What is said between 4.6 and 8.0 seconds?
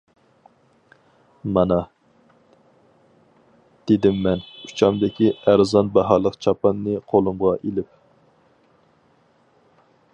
ئۇچامدىكى ئەرزان باھالىق چاپاننى قولۇمغا ئېلىپ.